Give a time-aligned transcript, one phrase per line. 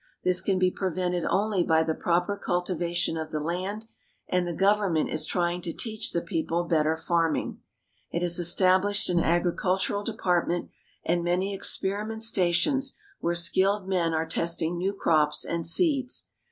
[0.23, 3.85] This can be prevented only by the proper cultivation of the land,
[4.27, 7.59] and the government is trying to teach the people better farming.
[8.09, 10.71] It has ostab lished an agricultural department,
[11.05, 16.25] and many experiment stations where skilled men are testing new crops and seeds.